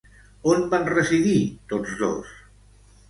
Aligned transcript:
On 0.53 0.63
van 0.71 0.87
residir 0.95 1.37
tots 1.75 1.93
dos? 2.01 2.33